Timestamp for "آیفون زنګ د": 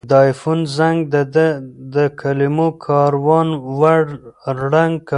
0.25-1.15